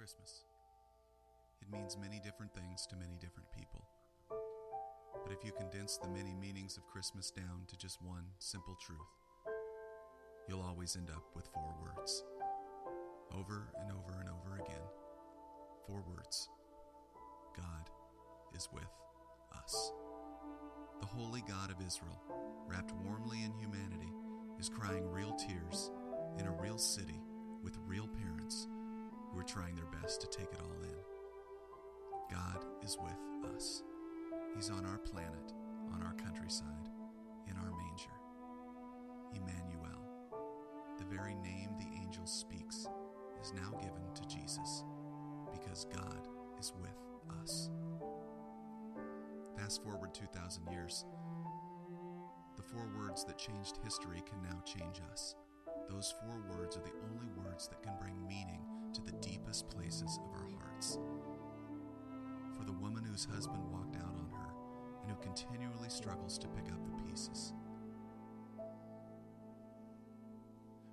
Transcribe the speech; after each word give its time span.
Christmas. 0.00 0.46
It 1.60 1.70
means 1.70 1.98
many 2.00 2.22
different 2.24 2.54
things 2.54 2.86
to 2.86 2.96
many 2.96 3.18
different 3.20 3.52
people. 3.52 3.84
But 4.30 5.30
if 5.30 5.44
you 5.44 5.52
condense 5.52 5.98
the 5.98 6.08
many 6.08 6.32
meanings 6.40 6.78
of 6.78 6.86
Christmas 6.86 7.30
down 7.30 7.68
to 7.68 7.76
just 7.76 8.00
one 8.00 8.24
simple 8.38 8.78
truth, 8.80 9.12
you'll 10.48 10.62
always 10.62 10.96
end 10.96 11.10
up 11.10 11.22
with 11.36 11.50
four 11.52 11.74
words. 11.82 12.24
Over 13.38 13.68
and 13.78 13.92
over 13.92 14.18
and 14.18 14.30
over 14.30 14.54
again. 14.54 14.80
Four 15.86 16.02
words 16.08 16.48
God 17.54 17.90
is 18.56 18.70
with 18.72 18.88
us. 19.54 19.92
The 21.00 21.06
holy 21.06 21.44
God 21.46 21.70
of 21.70 21.86
Israel, 21.86 22.22
wrapped 22.66 22.94
warmly 23.04 23.44
in 23.44 23.52
humanity, 23.52 24.14
is 24.58 24.70
crying 24.70 25.06
real 25.10 25.34
tears 25.34 25.90
in 26.38 26.46
a 26.46 26.52
real 26.52 26.78
city 26.78 27.20
with 27.62 27.76
real 27.86 28.08
parents 28.08 28.66
who 29.32 29.38
are 29.38 29.44
trying 29.44 29.74
their 29.74 30.00
best 30.00 30.20
to 30.20 30.26
take 30.26 30.52
it 30.52 30.58
all 30.62 30.82
in. 30.82 30.96
God 32.30 32.64
is 32.82 32.96
with 33.00 33.54
us. 33.54 33.82
He's 34.54 34.70
on 34.70 34.84
our 34.86 34.98
planet, 34.98 35.52
on 35.92 36.02
our 36.02 36.14
countryside, 36.14 36.88
in 37.48 37.56
our 37.56 37.70
manger. 37.70 38.10
Emmanuel, 39.34 40.00
the 40.98 41.04
very 41.04 41.34
name 41.36 41.70
the 41.78 42.02
angel 42.02 42.26
speaks, 42.26 42.86
is 43.40 43.52
now 43.54 43.70
given 43.80 44.02
to 44.14 44.22
Jesus 44.28 44.84
because 45.52 45.86
God 45.94 46.28
is 46.58 46.72
with 46.80 46.96
us. 47.42 47.70
Fast 49.56 49.82
forward 49.82 50.14
2,000 50.14 50.70
years. 50.70 51.04
The 52.56 52.62
four 52.62 52.88
words 52.98 53.24
that 53.24 53.38
changed 53.38 53.78
history 53.82 54.22
can 54.28 54.42
now 54.42 54.60
change 54.64 55.00
us. 55.10 55.34
Those 55.88 56.14
four 56.20 56.42
words 56.56 56.76
are 56.76 56.82
the 56.82 56.92
only 57.10 57.28
words 57.36 57.68
that 57.68 57.82
can 57.82 57.94
bring 58.00 58.26
meaning 58.26 58.60
to 58.94 59.02
the 59.02 59.12
deepest 59.20 59.68
places 59.70 60.18
of 60.24 60.32
our 60.32 60.48
hearts. 60.58 60.98
For 62.56 62.64
the 62.64 62.72
woman 62.72 63.04
whose 63.04 63.24
husband 63.24 63.62
walked 63.70 63.96
out 63.96 64.14
on 64.16 64.28
her 64.32 64.50
and 65.02 65.10
who 65.10 65.16
continually 65.22 65.88
struggles 65.88 66.38
to 66.38 66.48
pick 66.48 66.66
up 66.72 66.84
the 66.84 67.02
pieces. 67.04 67.52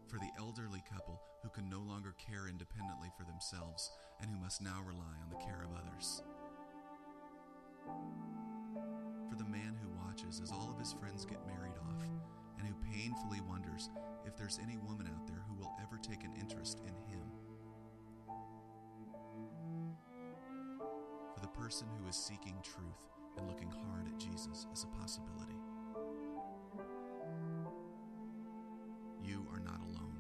For 0.08 0.18
the 0.20 0.32
elderly 0.40 0.84
couple 0.90 1.22
who 1.44 1.50
can 1.50 1.70
no 1.70 1.80
longer 1.80 2.16
care 2.18 2.48
independently 2.48 3.10
for 3.18 3.26
themselves 3.26 3.92
and 4.22 4.30
who 4.30 4.38
must 4.38 4.62
now 4.62 4.82
rely 4.86 5.16
on 5.22 5.30
the 5.30 5.44
care 5.44 5.64
of 5.64 5.76
others. 5.78 6.24
For 9.30 9.36
the 9.36 9.50
man 9.50 9.78
who 9.82 10.06
watches 10.06 10.40
as 10.42 10.52
all 10.52 10.72
of 10.72 10.80
his 10.80 10.94
friends 10.94 11.26
get 11.26 11.46
married 11.46 11.78
off 11.78 11.88
and 12.60 12.68
who 12.68 12.74
painfully 12.92 13.42
wonders 13.48 13.90
if 14.26 14.36
there's 14.36 14.60
any 14.62 14.78
woman 14.78 15.08
out 15.08 15.28
there 15.28 15.44
who 15.48 15.56
will 15.56 15.72
ever 15.82 15.98
take 16.02 16.24
an 16.24 16.34
interest 16.40 16.80
in 16.86 16.94
him. 17.12 17.37
Person 21.68 21.88
who 22.00 22.08
is 22.08 22.16
seeking 22.16 22.56
truth 22.64 23.12
and 23.38 23.46
looking 23.46 23.68
hard 23.68 24.08
at 24.08 24.18
Jesus 24.18 24.68
as 24.72 24.86
a 24.86 25.02
possibility. 25.02 25.60
You 29.22 29.46
are 29.52 29.60
not 29.60 29.82
alone. 29.82 30.16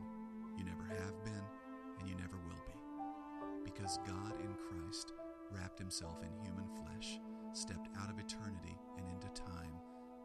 You 0.58 0.66
never 0.66 0.84
have 0.84 1.23
been, 1.23 1.45
and 2.02 2.09
you 2.09 2.16
never 2.16 2.36
will 2.36 2.59
be. 2.68 2.75
Because 3.64 3.98
God 4.06 4.34
in 4.44 4.52
Christ 4.59 5.14
wrapped 5.50 5.80
himself 5.80 6.18
in 6.22 6.44
human 6.44 6.68
flesh, 6.84 7.18
stepped 7.53 7.88
out 7.98 8.09
of 8.09 8.20
eternity 8.20 8.75
and 8.98 9.08
into 9.08 9.30
time, 9.42 9.72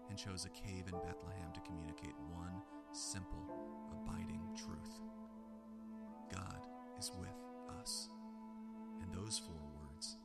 and 0.08 0.18
chose 0.18 0.44
a 0.44 0.48
cave 0.48 0.90
in 0.90 0.98
Bethlehem 1.06 1.54
to 1.54 1.60
communicate 1.60 2.18
one 2.34 2.58
simple, 2.90 3.46
abiding 3.92 4.42
truth 4.56 4.98
God 6.34 6.66
is 6.98 7.12
with 7.16 7.38
us. 7.80 8.08
And 9.00 9.14
those 9.14 9.38
four 9.38 9.62
words 9.78 10.16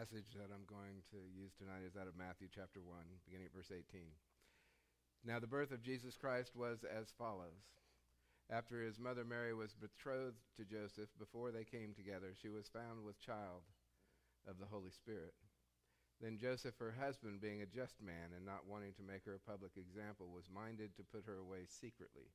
passage 0.00 0.32
that 0.32 0.48
I'm 0.48 0.64
going 0.64 1.04
to 1.12 1.20
use 1.28 1.52
tonight 1.52 1.84
is 1.84 1.92
out 1.92 2.08
of 2.08 2.16
Matthew 2.16 2.48
chapter 2.48 2.80
1, 2.80 3.20
beginning 3.28 3.52
at 3.52 3.52
verse 3.52 3.68
18. 3.68 3.84
Now, 5.28 5.36
the 5.36 5.50
birth 5.50 5.76
of 5.76 5.84
Jesus 5.84 6.16
Christ 6.16 6.56
was 6.56 6.88
as 6.88 7.12
follows. 7.20 7.68
After 8.48 8.80
his 8.80 8.96
mother 8.96 9.28
Mary 9.28 9.52
was 9.52 9.76
betrothed 9.76 10.40
to 10.56 10.64
Joseph, 10.64 11.12
before 11.20 11.52
they 11.52 11.68
came 11.68 11.92
together, 11.92 12.32
she 12.32 12.48
was 12.48 12.72
found 12.72 13.04
with 13.04 13.20
child 13.20 13.68
of 14.48 14.56
the 14.56 14.72
Holy 14.72 14.88
Spirit. 14.88 15.36
Then 16.16 16.40
Joseph, 16.40 16.80
her 16.80 16.96
husband, 16.96 17.44
being 17.44 17.60
a 17.60 17.68
just 17.68 18.00
man 18.00 18.32
and 18.32 18.48
not 18.48 18.64
wanting 18.64 18.96
to 18.96 19.04
make 19.04 19.28
her 19.28 19.36
a 19.36 19.50
public 19.52 19.76
example, 19.76 20.32
was 20.32 20.48
minded 20.48 20.96
to 20.96 21.12
put 21.12 21.28
her 21.28 21.36
away 21.36 21.68
secretly. 21.68 22.32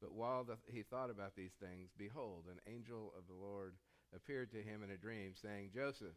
But 0.00 0.16
while 0.16 0.48
he 0.72 0.88
thought 0.88 1.12
about 1.12 1.36
these 1.36 1.52
things, 1.60 1.92
behold, 2.00 2.48
an 2.48 2.64
angel 2.64 3.12
of 3.12 3.28
the 3.28 3.36
Lord 3.36 3.76
appeared 4.16 4.48
to 4.56 4.64
him 4.64 4.80
in 4.80 4.88
a 4.88 4.96
dream, 4.96 5.36
saying, 5.36 5.76
Joseph, 5.76 6.16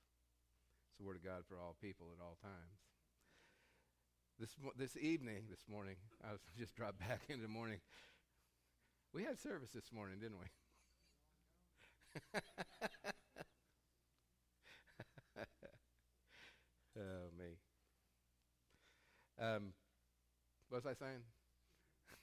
The 1.01 1.07
word 1.07 1.17
of 1.17 1.25
God 1.25 1.41
for 1.49 1.57
all 1.59 1.75
people 1.81 2.13
at 2.15 2.21
all 2.21 2.37
times. 2.43 2.77
This, 4.39 4.55
this 4.77 4.95
evening, 5.01 5.45
this 5.49 5.65
morning, 5.67 5.95
I 6.23 6.31
was 6.31 6.41
just 6.59 6.75
dropped 6.75 6.99
back 6.99 7.21
into 7.27 7.41
the 7.41 7.47
morning. 7.47 7.79
We 9.11 9.23
had 9.23 9.39
service 9.39 9.71
this 9.73 9.91
morning, 9.91 10.19
didn't 10.19 10.37
we? 10.37 10.45
oh, 16.99 17.31
me. 17.35 17.57
Um, 19.43 19.73
what 20.69 20.85
was 20.85 20.85
I 20.85 20.93
saying? 20.93 21.21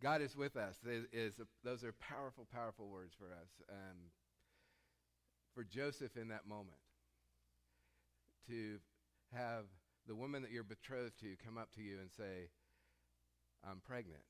God 0.00 0.22
is 0.22 0.36
with 0.36 0.56
us. 0.56 0.76
Is, 1.12 1.40
those 1.64 1.82
are 1.82 1.94
powerful, 1.94 2.46
powerful 2.52 2.86
words 2.88 3.12
for 3.18 3.26
us. 3.26 3.50
Um, 3.68 4.12
for 5.56 5.64
Joseph 5.64 6.18
in 6.18 6.28
that 6.28 6.46
moment, 6.46 6.76
to 8.46 8.76
have 9.32 9.64
the 10.06 10.14
woman 10.14 10.42
that 10.42 10.52
you're 10.52 10.62
betrothed 10.62 11.18
to 11.20 11.34
come 11.42 11.56
up 11.56 11.72
to 11.74 11.80
you 11.80 11.96
and 11.98 12.12
say, 12.12 12.52
I'm 13.64 13.80
pregnant. 13.80 14.22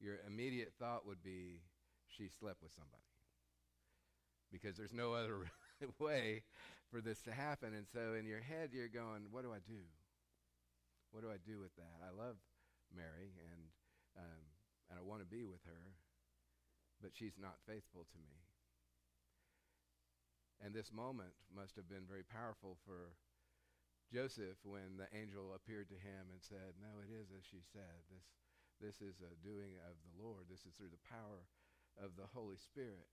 Your 0.00 0.16
immediate 0.26 0.72
thought 0.78 1.06
would 1.06 1.22
be, 1.22 1.62
she 2.08 2.28
slept 2.28 2.62
with 2.62 2.72
somebody 2.72 3.06
because 4.50 4.76
there's 4.76 4.92
no 4.92 5.14
other 5.14 5.46
way 6.00 6.42
for 6.90 7.00
this 7.00 7.22
to 7.22 7.32
happen. 7.32 7.72
And 7.72 7.86
so 7.86 8.14
in 8.18 8.26
your 8.26 8.40
head, 8.40 8.70
you're 8.72 8.88
going, 8.90 9.30
What 9.30 9.44
do 9.44 9.52
I 9.52 9.62
do? 9.62 9.86
What 11.12 11.22
do 11.22 11.30
I 11.30 11.38
do 11.46 11.60
with 11.60 11.74
that? 11.76 12.02
I 12.02 12.10
love 12.10 12.36
Mary 12.94 13.30
and, 13.38 13.62
um, 14.18 14.42
and 14.90 14.98
I 14.98 15.02
want 15.02 15.22
to 15.22 15.26
be 15.26 15.44
with 15.44 15.62
her, 15.64 15.94
but 17.00 17.12
she's 17.14 17.38
not 17.40 17.54
faithful 17.66 18.02
to 18.10 18.18
me. 18.18 18.50
And 20.60 20.76
this 20.76 20.92
moment 20.92 21.32
must 21.48 21.76
have 21.80 21.88
been 21.88 22.04
very 22.04 22.24
powerful 22.24 22.76
for 22.84 23.16
Joseph 24.12 24.60
when 24.66 25.00
the 25.00 25.08
angel 25.16 25.56
appeared 25.56 25.88
to 25.88 25.98
him 25.98 26.28
and 26.28 26.42
said, 26.44 26.76
No, 26.76 27.00
it 27.00 27.08
is 27.08 27.32
as 27.32 27.46
she 27.48 27.64
said. 27.72 28.04
This, 28.12 28.28
this 28.76 28.98
is 29.00 29.24
a 29.24 29.32
doing 29.40 29.80
of 29.88 29.96
the 30.04 30.20
Lord. 30.20 30.52
This 30.52 30.68
is 30.68 30.76
through 30.76 30.92
the 30.92 31.08
power 31.08 31.48
of 31.96 32.18
the 32.20 32.28
Holy 32.36 32.60
Spirit. 32.60 33.08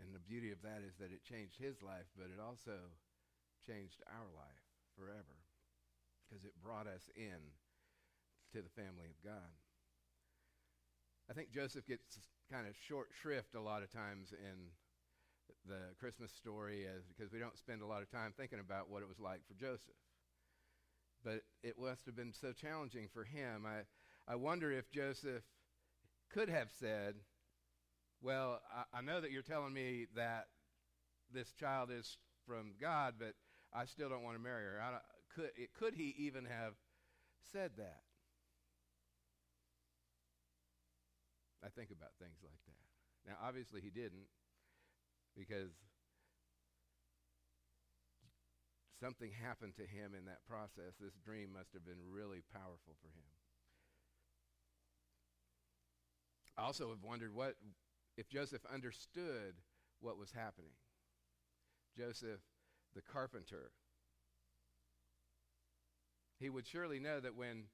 And 0.00 0.10
the 0.16 0.24
beauty 0.24 0.50
of 0.50 0.64
that 0.64 0.82
is 0.82 0.96
that 0.98 1.12
it 1.12 1.22
changed 1.22 1.60
his 1.60 1.78
life, 1.84 2.08
but 2.16 2.32
it 2.32 2.40
also 2.40 2.90
changed 3.62 4.02
our 4.10 4.30
life 4.34 4.64
forever 4.98 5.38
because 6.26 6.42
it 6.42 6.58
brought 6.58 6.88
us 6.88 7.06
in 7.14 7.38
to 8.50 8.64
the 8.64 8.72
family 8.72 9.06
of 9.06 9.18
God. 9.22 9.61
I 11.32 11.34
think 11.34 11.50
Joseph 11.50 11.86
gets 11.86 12.18
kind 12.52 12.66
of 12.66 12.74
short 12.86 13.08
shrift 13.22 13.54
a 13.54 13.60
lot 13.60 13.82
of 13.82 13.90
times 13.90 14.34
in 14.34 14.68
the 15.66 15.94
Christmas 15.98 16.30
story 16.30 16.84
as, 16.84 17.04
because 17.06 17.32
we 17.32 17.38
don't 17.38 17.56
spend 17.56 17.80
a 17.80 17.86
lot 17.86 18.02
of 18.02 18.10
time 18.10 18.34
thinking 18.36 18.58
about 18.60 18.90
what 18.90 19.00
it 19.00 19.08
was 19.08 19.18
like 19.18 19.40
for 19.48 19.54
Joseph. 19.54 19.96
But 21.24 21.40
it 21.62 21.76
must 21.80 22.04
have 22.04 22.14
been 22.14 22.34
so 22.38 22.52
challenging 22.52 23.08
for 23.14 23.24
him. 23.24 23.64
I, 23.64 23.84
I 24.30 24.36
wonder 24.36 24.70
if 24.70 24.90
Joseph 24.90 25.42
could 26.30 26.50
have 26.50 26.68
said, 26.78 27.14
well, 28.20 28.60
I, 28.70 28.98
I 28.98 29.00
know 29.00 29.22
that 29.22 29.30
you're 29.30 29.40
telling 29.40 29.72
me 29.72 30.08
that 30.14 30.48
this 31.32 31.50
child 31.52 31.88
is 31.90 32.18
from 32.46 32.74
God, 32.78 33.14
but 33.18 33.32
I 33.72 33.86
still 33.86 34.10
don't 34.10 34.22
want 34.22 34.36
to 34.36 34.42
marry 34.42 34.64
her. 34.64 35.00
could, 35.34 35.50
it, 35.56 35.70
could 35.72 35.94
he 35.94 36.14
even 36.18 36.44
have 36.44 36.74
said 37.54 37.70
that? 37.78 38.02
I 41.64 41.70
think 41.70 41.90
about 41.90 42.10
things 42.18 42.42
like 42.42 42.58
that. 42.66 42.84
Now, 43.26 43.38
obviously, 43.38 43.80
he 43.80 43.90
didn't 43.90 44.26
because 45.36 45.70
something 49.00 49.30
happened 49.30 49.74
to 49.76 49.86
him 49.86 50.14
in 50.18 50.26
that 50.26 50.44
process. 50.46 50.98
This 51.00 51.14
dream 51.24 51.54
must 51.54 51.72
have 51.72 51.84
been 51.84 52.02
really 52.10 52.42
powerful 52.52 52.98
for 53.00 53.08
him. 53.08 53.30
I 56.58 56.62
also 56.62 56.90
have 56.90 57.02
wondered 57.02 57.34
what 57.34 57.54
if 58.16 58.28
Joseph 58.28 58.62
understood 58.72 59.54
what 60.00 60.18
was 60.18 60.32
happening. 60.32 60.74
Joseph, 61.96 62.40
the 62.94 63.02
carpenter, 63.02 63.70
he 66.38 66.50
would 66.50 66.66
surely 66.66 66.98
know 66.98 67.20
that 67.20 67.36
when 67.36 67.64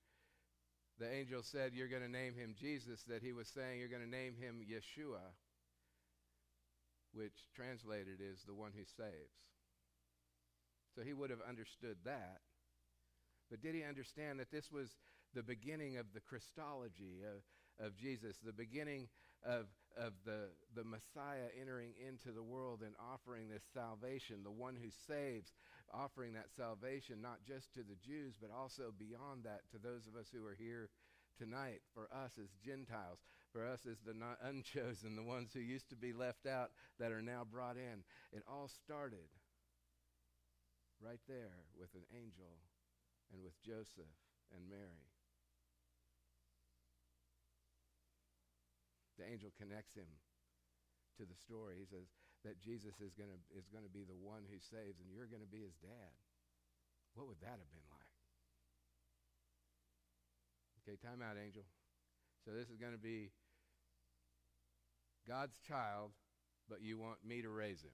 the 0.98 1.10
angel 1.10 1.42
said, 1.42 1.72
You're 1.74 1.88
going 1.88 2.02
to 2.02 2.10
name 2.10 2.34
him 2.34 2.54
Jesus, 2.58 3.02
that 3.08 3.22
he 3.22 3.32
was 3.32 3.48
saying, 3.48 3.78
You're 3.78 3.88
going 3.88 4.04
to 4.04 4.10
name 4.10 4.34
him 4.34 4.60
Yeshua, 4.60 5.22
which 7.12 7.48
translated 7.54 8.20
is 8.20 8.42
the 8.46 8.54
one 8.54 8.72
who 8.74 8.84
saves. 8.84 9.38
So 10.94 11.02
he 11.02 11.12
would 11.12 11.30
have 11.30 11.42
understood 11.48 11.96
that. 12.04 12.40
But 13.50 13.62
did 13.62 13.74
he 13.74 13.84
understand 13.84 14.40
that 14.40 14.50
this 14.50 14.70
was 14.70 14.90
the 15.34 15.42
beginning 15.42 15.96
of 15.96 16.06
the 16.12 16.20
Christology 16.20 17.22
of, 17.22 17.86
of 17.86 17.96
Jesus, 17.96 18.36
the 18.44 18.52
beginning 18.52 19.08
of, 19.44 19.66
of 19.96 20.12
the, 20.24 20.50
the 20.74 20.84
Messiah 20.84 21.48
entering 21.60 21.92
into 22.06 22.32
the 22.32 22.42
world 22.42 22.82
and 22.84 22.94
offering 22.98 23.48
this 23.48 23.62
salvation, 23.72 24.42
the 24.42 24.50
one 24.50 24.74
who 24.74 24.90
saves, 25.06 25.52
offering 25.92 26.34
that 26.34 26.50
salvation 26.56 27.20
not 27.20 27.44
just 27.46 27.72
to 27.74 27.80
the 27.80 27.98
Jews, 28.04 28.34
but 28.40 28.50
also 28.50 28.92
beyond 28.96 29.44
that 29.44 29.62
to 29.72 29.78
those 29.78 30.06
of 30.06 30.16
us 30.16 30.28
who 30.32 30.44
are 30.46 30.56
here 30.58 30.90
tonight, 31.38 31.80
for 31.94 32.08
us 32.12 32.32
as 32.36 32.50
Gentiles, 32.64 33.22
for 33.52 33.64
us 33.64 33.86
as 33.86 33.98
the 34.04 34.14
not 34.14 34.38
unchosen, 34.42 35.14
the 35.14 35.22
ones 35.22 35.50
who 35.54 35.60
used 35.60 35.88
to 35.90 35.96
be 35.96 36.12
left 36.12 36.46
out 36.46 36.70
that 36.98 37.12
are 37.12 37.22
now 37.22 37.46
brought 37.46 37.76
in. 37.76 38.02
It 38.32 38.42
all 38.50 38.68
started 38.68 39.30
right 41.00 41.22
there 41.28 41.62
with 41.78 41.94
an 41.94 42.02
angel 42.10 42.58
and 43.32 43.42
with 43.42 43.54
Joseph 43.62 44.18
and 44.50 44.68
Mary. 44.68 45.06
The 49.18 49.26
angel 49.30 49.50
connects 49.58 49.94
him 49.94 50.10
to 51.18 51.24
the 51.26 51.34
story. 51.34 51.74
He 51.78 51.86
says 51.86 52.06
that 52.44 52.60
Jesus 52.62 52.98
is 53.02 53.14
going 53.18 53.30
to 53.30 53.38
is 53.56 53.66
going 53.70 53.84
to 53.84 53.90
be 53.90 54.06
the 54.06 54.16
one 54.18 54.46
who 54.46 54.58
saves 54.58 54.98
and 55.02 55.10
you're 55.10 55.30
going 55.30 55.42
to 55.42 55.50
be 55.50 55.62
his 55.62 55.74
dad. 55.82 56.14
What 57.14 57.26
would 57.26 57.40
that 57.42 57.58
have 57.58 57.72
been 57.74 57.88
like? 57.90 58.12
Okay, 60.82 60.96
time 61.02 61.20
out, 61.20 61.36
angel. 61.36 61.66
So 62.44 62.52
this 62.54 62.70
is 62.70 62.78
going 62.78 62.92
to 62.92 63.02
be 63.02 63.30
God's 65.28 65.58
child, 65.68 66.12
but 66.68 66.80
you 66.80 66.96
want 66.96 67.18
me 67.26 67.42
to 67.42 67.50
raise 67.50 67.82
him. 67.82 67.92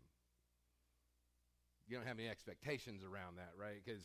You 1.88 1.96
don't 1.96 2.06
have 2.06 2.18
any 2.18 2.28
expectations 2.28 3.02
around 3.02 3.36
that, 3.36 3.52
right? 3.58 3.82
Because 3.84 4.02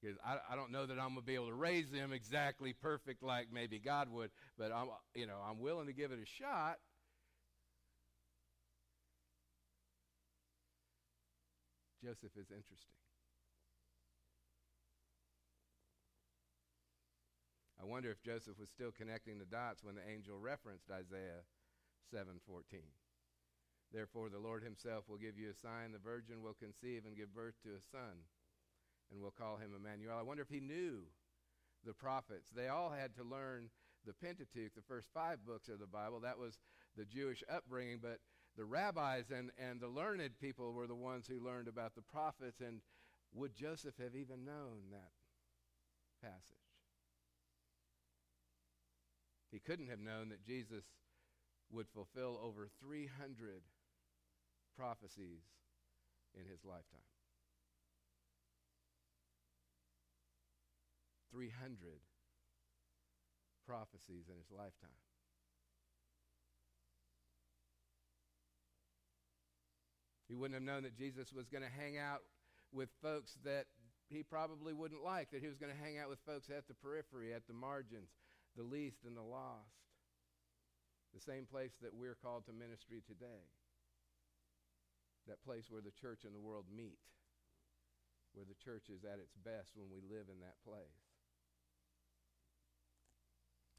because 0.00 0.18
I, 0.26 0.36
I 0.52 0.56
don't 0.56 0.70
know 0.70 0.86
that 0.86 0.98
I'm 0.98 1.10
gonna 1.10 1.22
be 1.22 1.34
able 1.34 1.48
to 1.48 1.54
raise 1.54 1.90
them 1.90 2.12
exactly 2.12 2.72
perfect 2.72 3.22
like 3.22 3.48
maybe 3.52 3.78
God 3.78 4.08
would, 4.10 4.30
but 4.58 4.70
I'm 4.70 4.88
you 5.14 5.26
know 5.26 5.38
I'm 5.48 5.60
willing 5.60 5.86
to 5.86 5.92
give 5.92 6.12
it 6.12 6.18
a 6.22 6.26
shot. 6.26 6.76
Joseph 12.02 12.34
is 12.36 12.50
interesting. 12.50 12.98
I 17.80 17.84
wonder 17.84 18.10
if 18.10 18.22
Joseph 18.22 18.58
was 18.58 18.70
still 18.70 18.90
connecting 18.90 19.38
the 19.38 19.44
dots 19.44 19.82
when 19.82 19.94
the 19.94 20.08
angel 20.08 20.38
referenced 20.38 20.90
Isaiah 20.90 21.46
7:14. 22.12 22.90
Therefore 23.92 24.30
the 24.30 24.38
Lord 24.38 24.62
himself 24.62 25.08
will 25.08 25.18
give 25.18 25.38
you 25.38 25.50
a 25.50 25.54
sign 25.54 25.92
the 25.92 25.98
virgin 25.98 26.42
will 26.42 26.54
conceive 26.54 27.04
and 27.06 27.16
give 27.16 27.34
birth 27.34 27.54
to 27.62 27.74
a 27.74 27.80
son 27.80 28.24
and 29.10 29.20
we'll 29.20 29.30
call 29.30 29.56
him 29.56 29.74
Emmanuel. 29.76 30.18
I 30.18 30.22
wonder 30.22 30.42
if 30.42 30.48
he 30.48 30.60
knew 30.60 31.04
the 31.84 31.92
prophets. 31.92 32.50
They 32.54 32.68
all 32.68 32.90
had 32.90 33.14
to 33.16 33.24
learn 33.24 33.68
the 34.06 34.14
Pentateuch, 34.14 34.74
the 34.74 34.82
first 34.82 35.08
five 35.12 35.44
books 35.44 35.68
of 35.68 35.78
the 35.78 35.86
Bible. 35.86 36.20
That 36.20 36.38
was 36.38 36.58
the 36.96 37.04
Jewish 37.04 37.44
upbringing, 37.52 37.98
but 38.00 38.18
the 38.56 38.64
rabbis 38.64 39.30
and, 39.30 39.50
and 39.58 39.80
the 39.80 39.88
learned 39.88 40.38
people 40.40 40.72
were 40.72 40.86
the 40.86 40.94
ones 40.94 41.26
who 41.26 41.44
learned 41.44 41.68
about 41.68 41.94
the 41.94 42.02
prophets. 42.02 42.60
And 42.60 42.80
would 43.34 43.54
Joseph 43.54 43.94
have 43.98 44.14
even 44.14 44.44
known 44.44 44.90
that 44.90 45.12
passage? 46.22 46.56
He 49.50 49.58
couldn't 49.58 49.88
have 49.88 50.00
known 50.00 50.30
that 50.30 50.44
Jesus 50.44 50.84
would 51.70 51.88
fulfill 51.88 52.38
over 52.42 52.68
300 52.80 53.62
prophecies 54.76 55.40
in 56.34 56.44
his 56.50 56.64
lifetime. 56.64 57.00
300 61.32 62.00
prophecies 63.66 64.28
in 64.28 64.36
his 64.36 64.50
lifetime. 64.50 65.00
He 70.32 70.36
wouldn't 70.40 70.56
have 70.56 70.64
known 70.64 70.88
that 70.88 70.96
Jesus 70.96 71.28
was 71.28 71.52
going 71.52 71.60
to 71.60 71.68
hang 71.68 72.00
out 72.00 72.24
with 72.72 72.88
folks 73.04 73.36
that 73.44 73.68
he 74.08 74.24
probably 74.24 74.72
wouldn't 74.72 75.04
like, 75.04 75.28
that 75.36 75.44
he 75.44 75.48
was 75.52 75.60
going 75.60 75.68
to 75.68 75.76
hang 75.76 76.00
out 76.00 76.08
with 76.08 76.24
folks 76.24 76.48
at 76.48 76.64
the 76.64 76.72
periphery, 76.80 77.36
at 77.36 77.44
the 77.44 77.52
margins, 77.52 78.08
the 78.56 78.64
least 78.64 79.04
and 79.04 79.12
the 79.12 79.20
lost. 79.20 79.76
The 81.12 81.20
same 81.20 81.44
place 81.44 81.76
that 81.84 81.92
we're 81.92 82.16
called 82.16 82.48
to 82.48 82.56
ministry 82.56 83.04
today. 83.04 83.44
That 85.28 85.44
place 85.44 85.68
where 85.68 85.84
the 85.84 85.92
church 85.92 86.24
and 86.24 86.32
the 86.32 86.40
world 86.40 86.64
meet, 86.72 86.96
where 88.32 88.48
the 88.48 88.56
church 88.56 88.88
is 88.88 89.04
at 89.04 89.20
its 89.20 89.36
best 89.36 89.76
when 89.76 89.92
we 89.92 90.00
live 90.00 90.32
in 90.32 90.40
that 90.40 90.56
place 90.64 91.12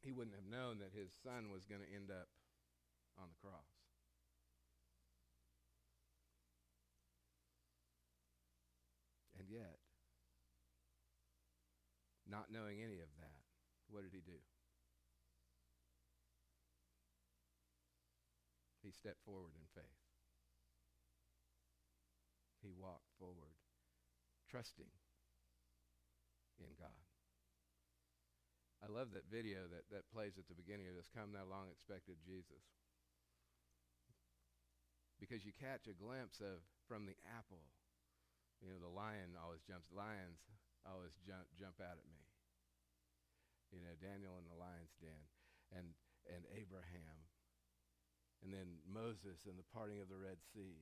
he 0.04 0.12
wouldn't 0.12 0.36
have 0.36 0.52
known 0.52 0.84
that 0.84 0.92
his 0.92 1.16
son 1.24 1.48
was 1.48 1.64
going 1.64 1.80
to 1.80 1.88
end 1.96 2.12
up 2.12 2.28
on 3.16 3.32
the 3.32 3.40
cross. 3.40 3.72
And 9.40 9.43
yet, 9.54 9.78
not 12.26 12.50
knowing 12.50 12.82
any 12.82 12.98
of 12.98 13.12
that, 13.22 13.46
what 13.94 14.02
did 14.02 14.14
he 14.14 14.26
do? 14.26 14.42
He 18.82 18.92
stepped 18.92 19.22
forward 19.24 19.54
in 19.54 19.70
faith. 19.78 20.02
He 22.66 22.74
walked 22.74 23.14
forward, 23.20 23.54
trusting 24.50 24.90
in 26.60 26.72
God. 26.80 27.04
I 28.84 28.92
love 28.92 29.16
that 29.16 29.32
video 29.32 29.64
that, 29.72 29.88
that 29.96 30.12
plays 30.12 30.36
at 30.36 30.52
the 30.52 30.60
beginning 30.60 30.92
of 30.92 30.96
this 30.96 31.08
Come 31.08 31.32
Thou 31.32 31.48
Long 31.48 31.72
Expected 31.72 32.20
Jesus. 32.20 32.68
Because 35.24 35.48
you 35.48 35.56
catch 35.56 35.88
a 35.88 35.96
glimpse 35.96 36.44
of 36.44 36.60
from 36.84 37.08
the 37.08 37.16
apple. 37.24 37.64
You 38.64 38.72
know, 38.72 38.80
the 38.80 38.96
lion 38.96 39.36
always 39.36 39.60
jumps, 39.68 39.92
lions 39.92 40.40
always 40.88 41.12
jump, 41.28 41.44
jump 41.60 41.84
out 41.84 42.00
at 42.00 42.08
me. 42.08 42.24
You 43.76 43.84
know, 43.84 43.92
Daniel 44.00 44.40
in 44.40 44.48
the 44.48 44.56
lion's 44.56 44.96
den, 45.04 45.24
and, 45.76 45.92
and 46.32 46.48
Abraham, 46.56 47.20
and 48.40 48.56
then 48.56 48.80
Moses 48.88 49.44
and 49.44 49.60
the 49.60 49.68
parting 49.76 50.00
of 50.00 50.08
the 50.08 50.20
Red 50.20 50.40
Sea. 50.56 50.80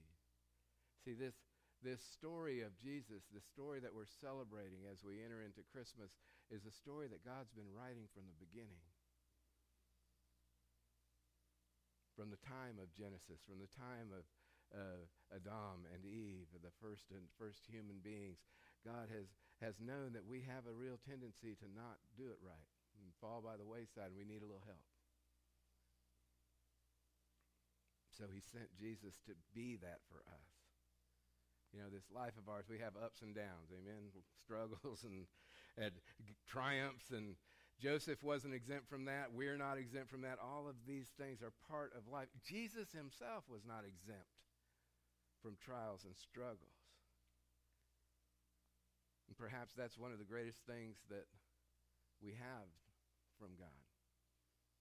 See, 1.01 1.17
this, 1.17 1.33
this 1.81 2.05
story 2.05 2.61
of 2.61 2.77
Jesus, 2.77 3.25
the 3.33 3.41
story 3.41 3.81
that 3.81 3.97
we're 3.97 4.09
celebrating 4.21 4.85
as 4.85 5.01
we 5.01 5.17
enter 5.17 5.41
into 5.41 5.65
Christmas, 5.73 6.13
is 6.53 6.69
a 6.69 6.73
story 6.73 7.09
that 7.09 7.25
God's 7.25 7.50
been 7.55 7.73
writing 7.73 8.05
from 8.13 8.29
the 8.29 8.38
beginning. 8.38 8.85
From 12.13 12.29
the 12.29 12.43
time 12.45 12.77
of 12.77 12.93
Genesis, 12.93 13.41
from 13.47 13.57
the 13.57 13.71
time 13.73 14.13
of 14.13 14.27
uh, 14.72 15.06
Adam 15.32 15.88
and 15.92 16.04
Eve, 16.04 16.48
the 16.63 16.74
first 16.82 17.12
and 17.12 17.28
first 17.40 17.68
human 17.68 18.00
beings, 18.04 18.44
God 18.84 19.12
has, 19.12 19.32
has 19.62 19.80
known 19.80 20.13
that 20.13 20.25
we 20.25 20.44
have 20.48 20.68
a 20.68 20.74
real 20.75 21.00
tendency 21.01 21.56
to 21.60 21.68
not 21.70 22.01
do 22.18 22.32
it 22.32 22.42
right 22.42 22.70
and 23.00 23.13
fall 23.20 23.40
by 23.40 23.56
the 23.56 23.68
wayside, 23.68 24.12
and 24.12 24.20
we 24.20 24.28
need 24.28 24.44
a 24.44 24.50
little 24.50 24.66
help. 24.66 24.88
So 28.12 28.28
he 28.28 28.44
sent 28.44 28.70
Jesus 28.75 29.18
to 29.25 29.34
be 29.56 29.80
that 29.82 30.04
for 30.12 30.22
us 30.28 30.51
you 31.74 31.80
know, 31.80 31.88
this 31.88 32.12
life 32.13 32.36
of 32.38 32.51
ours, 32.51 32.66
we 32.70 32.80
have 32.80 33.00
ups 33.00 33.22
and 33.22 33.34
downs, 33.36 33.72
amen, 33.72 34.12
struggles 34.44 35.04
and, 35.04 35.25
and 35.78 35.92
triumphs. 36.48 37.12
And 37.12 37.36
Joseph 37.80 38.24
wasn't 38.24 38.54
exempt 38.54 38.90
from 38.90 39.06
that. 39.06 39.32
We're 39.34 39.58
not 39.58 39.78
exempt 39.78 40.12
from 40.12 40.22
that. 40.22 40.38
All 40.44 40.68
of 40.68 40.75
these 40.86 41.08
things 41.18 41.42
are 41.42 41.56
part 41.70 41.92
of 41.96 42.12
life. 42.12 42.28
Jesus 42.44 42.92
himself 42.92 43.48
was 43.50 43.63
not 43.66 43.88
exempt 43.88 44.40
from 45.41 45.57
trials 45.57 46.05
and 46.05 46.15
struggles. 46.15 46.77
And 49.27 49.38
perhaps 49.38 49.74
that's 49.74 49.98
one 49.98 50.12
of 50.12 50.19
the 50.19 50.27
greatest 50.27 50.62
things 50.69 50.98
that 51.10 51.25
we 52.21 52.38
have 52.38 52.69
from 53.39 53.57
God. 53.57 53.81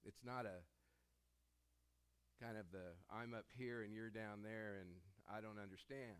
It's 0.04 0.20
not 0.24 0.44
a 0.44 0.60
kind 2.40 2.56
of 2.56 2.68
the 2.72 2.96
I'm 3.12 3.32
up 3.36 3.48
here 3.56 3.84
and 3.84 3.92
you're 3.92 4.12
down 4.12 4.40
there 4.40 4.80
and 4.80 4.88
I 5.28 5.40
don't 5.40 5.60
understand. 5.60 6.16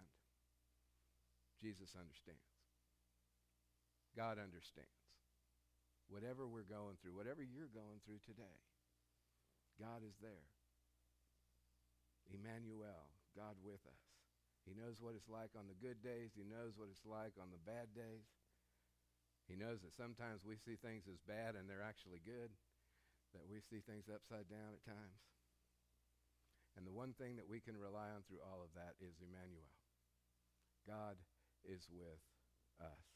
Jesus 1.61 1.93
understands. 1.97 2.45
God 4.17 4.41
understands. 4.41 5.01
Whatever 6.09 6.49
we're 6.49 6.67
going 6.67 6.97
through, 7.01 7.15
whatever 7.15 7.45
you're 7.45 7.71
going 7.71 8.03
through 8.05 8.21
today, 8.27 8.59
God 9.79 10.03
is 10.05 10.17
there. 10.21 10.49
Emmanuel, 12.31 13.11
God 13.35 13.55
with 13.63 13.81
us. 13.87 14.05
He 14.69 14.77
knows 14.77 15.01
what 15.01 15.17
it's 15.17 15.29
like 15.29 15.57
on 15.57 15.67
the 15.67 15.79
good 15.79 16.05
days. 16.05 16.37
He 16.37 16.45
knows 16.45 16.77
what 16.77 16.93
it's 16.93 17.07
like 17.09 17.35
on 17.41 17.49
the 17.51 17.63
bad 17.65 17.91
days. 17.97 18.29
He 19.51 19.59
knows 19.59 19.83
that 19.83 19.97
sometimes 19.97 20.47
we 20.47 20.55
see 20.61 20.79
things 20.79 21.11
as 21.11 21.19
bad 21.27 21.59
and 21.59 21.67
they're 21.67 21.83
actually 21.83 22.23
good, 22.23 22.55
that 23.35 23.51
we 23.51 23.59
see 23.59 23.83
things 23.83 24.07
upside 24.07 24.47
down 24.47 24.79
at 24.79 24.87
times. 24.87 25.27
And 26.79 26.87
the 26.87 26.95
one 26.95 27.19
thing 27.19 27.35
that 27.35 27.51
we 27.51 27.59
can 27.59 27.75
rely 27.75 28.15
on 28.15 28.23
through 28.29 28.47
all 28.47 28.63
of 28.63 28.71
that 28.79 28.95
is 29.03 29.19
Emmanuel. 29.19 29.75
God 30.87 31.19
is 31.67 31.91
with 31.91 32.23
us. 32.79 33.07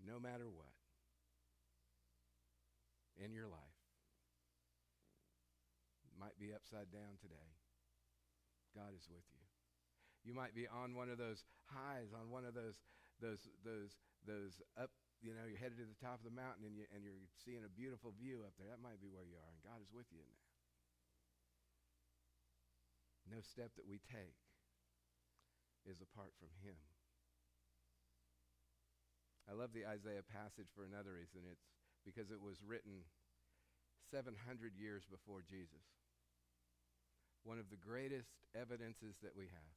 No 0.00 0.16
matter 0.18 0.48
what 0.48 0.72
in 3.20 3.32
your 3.32 3.48
life 3.48 3.80
might 6.18 6.38
be 6.40 6.52
upside 6.56 6.88
down 6.88 7.20
today, 7.20 7.52
God 8.76 8.92
is 8.92 9.08
with 9.08 9.24
you. 9.32 9.40
You 10.28 10.36
might 10.36 10.52
be 10.52 10.68
on 10.68 10.92
one 10.92 11.08
of 11.08 11.16
those 11.16 11.40
highs, 11.72 12.12
on 12.12 12.28
one 12.28 12.44
of 12.44 12.52
those 12.52 12.76
those 13.24 13.40
those 13.64 13.96
those 14.28 14.60
up. 14.76 14.92
You 15.24 15.32
know, 15.32 15.48
you're 15.48 15.56
headed 15.56 15.80
to 15.80 15.88
the 15.88 15.96
top 15.96 16.20
of 16.20 16.28
the 16.28 16.36
mountain 16.36 16.68
and, 16.68 16.76
you, 16.76 16.84
and 16.92 17.00
you're 17.00 17.24
seeing 17.40 17.64
a 17.64 17.72
beautiful 17.72 18.12
view 18.12 18.44
up 18.44 18.52
there. 18.60 18.68
That 18.68 18.84
might 18.84 19.00
be 19.00 19.08
where 19.08 19.24
you 19.24 19.40
are, 19.40 19.48
and 19.48 19.64
God 19.64 19.80
is 19.80 19.88
with 19.88 20.04
you 20.12 20.20
in 20.20 20.28
that. 20.28 20.46
No 23.32 23.40
step 23.40 23.72
that 23.80 23.88
we 23.88 23.96
take 24.12 24.36
is 25.88 26.04
apart 26.04 26.36
from 26.36 26.52
Him. 26.60 26.76
I 29.48 29.54
love 29.54 29.70
the 29.72 29.86
Isaiah 29.86 30.26
passage 30.26 30.68
for 30.74 30.84
another 30.84 31.14
reason. 31.14 31.46
It's 31.48 31.64
because 32.04 32.34
it 32.34 32.42
was 32.42 32.60
written 32.66 33.06
700 34.10 34.34
years 34.74 35.06
before 35.06 35.42
Jesus. 35.46 35.86
One 37.46 37.62
of 37.62 37.70
the 37.70 37.78
greatest 37.78 38.42
evidences 38.58 39.22
that 39.22 39.38
we 39.38 39.46
have 39.46 39.76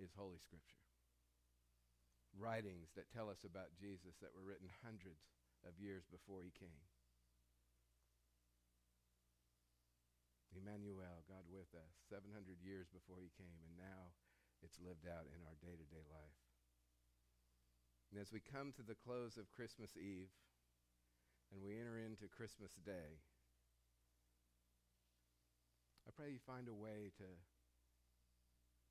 is 0.00 0.16
Holy 0.16 0.40
Scripture. 0.40 0.80
Writings 2.32 2.88
that 2.96 3.12
tell 3.12 3.28
us 3.28 3.44
about 3.44 3.76
Jesus 3.76 4.16
that 4.24 4.32
were 4.32 4.40
written 4.40 4.72
hundreds 4.80 5.28
of 5.60 5.76
years 5.76 6.08
before 6.08 6.40
he 6.40 6.56
came. 6.56 6.88
Emmanuel, 10.56 11.20
God 11.28 11.44
with 11.52 11.68
us, 11.76 11.92
700 12.08 12.32
years 12.64 12.88
before 12.88 13.20
he 13.20 13.28
came, 13.36 13.60
and 13.60 13.76
now 13.76 14.16
it's 14.64 14.80
lived 14.80 15.04
out 15.04 15.28
in 15.28 15.44
our 15.44 15.56
day 15.60 15.76
to 15.76 15.86
day 15.92 16.04
life. 16.08 16.40
And 18.08 18.16
as 18.16 18.32
we 18.32 18.40
come 18.40 18.72
to 18.72 18.82
the 18.82 18.96
close 18.96 19.36
of 19.36 19.52
Christmas 19.52 20.00
Eve 20.00 20.32
and 21.52 21.60
we 21.60 21.76
enter 21.76 22.00
into 22.00 22.24
Christmas 22.32 22.72
Day, 22.80 23.20
pray 26.20 26.36
you 26.36 26.44
find 26.44 26.68
a 26.68 26.76
way 26.76 27.08
to 27.16 27.24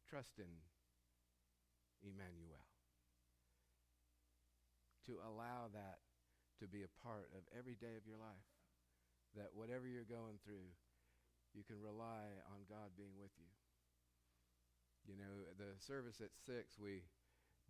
trust 0.10 0.42
in 0.42 0.50
Emmanuel, 2.02 2.66
to 5.06 5.22
allow 5.22 5.70
that 5.70 6.02
to 6.58 6.66
be 6.66 6.82
a 6.82 6.90
part 7.06 7.30
of 7.38 7.46
every 7.54 7.78
day 7.78 7.94
of 7.94 8.10
your 8.10 8.18
life, 8.18 8.50
that 9.38 9.54
whatever 9.54 9.86
you're 9.86 10.10
going 10.10 10.42
through, 10.42 10.74
you 11.54 11.62
can 11.62 11.78
rely 11.78 12.34
on 12.50 12.66
God 12.66 12.98
being 12.98 13.14
with 13.22 13.38
you. 13.38 13.54
You 15.06 15.14
know, 15.14 15.54
the 15.54 15.78
service 15.78 16.18
at 16.26 16.34
six, 16.34 16.82
we 16.82 17.06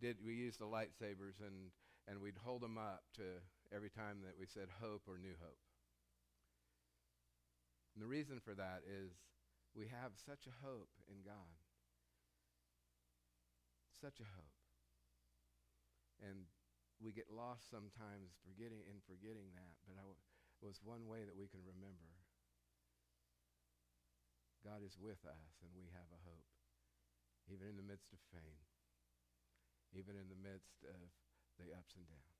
did 0.00 0.24
we 0.24 0.40
used 0.40 0.56
the 0.56 0.72
lightsabers 0.72 1.36
and 1.44 1.68
and 2.08 2.24
we'd 2.24 2.40
hold 2.40 2.64
them 2.64 2.80
up 2.80 3.04
to 3.20 3.44
every 3.76 3.92
time 3.92 4.24
that 4.24 4.40
we 4.40 4.48
said 4.48 4.72
hope 4.80 5.04
or 5.04 5.20
new 5.20 5.36
hope. 5.36 5.60
And 7.92 8.00
the 8.00 8.08
reason 8.08 8.40
for 8.40 8.56
that 8.56 8.88
is 8.88 9.12
we 9.74 9.86
have 9.88 10.18
such 10.18 10.46
a 10.46 10.54
hope 10.64 10.90
in 11.06 11.22
God. 11.22 11.54
Such 13.94 14.18
a 14.18 14.28
hope. 14.36 14.56
And 16.20 16.48
we 17.00 17.12
get 17.12 17.32
lost 17.32 17.70
sometimes 17.70 18.36
forgetting 18.44 18.84
in 18.84 19.00
forgetting 19.08 19.56
that, 19.56 19.76
but 19.88 19.96
I 19.96 20.04
w- 20.04 20.20
was 20.60 20.84
one 20.84 21.08
way 21.08 21.24
that 21.24 21.36
we 21.36 21.48
can 21.48 21.64
remember 21.64 22.12
God 24.60 24.84
is 24.84 25.00
with 25.00 25.24
us 25.24 25.56
and 25.64 25.72
we 25.72 25.88
have 25.96 26.08
a 26.12 26.20
hope, 26.28 26.48
even 27.48 27.64
in 27.72 27.80
the 27.80 27.86
midst 27.86 28.12
of 28.12 28.20
pain, 28.28 28.60
even 29.96 30.20
in 30.20 30.28
the 30.28 30.36
midst 30.36 30.84
of 30.84 31.08
the 31.56 31.72
ups 31.72 31.96
and 31.96 32.04
downs. 32.04 32.39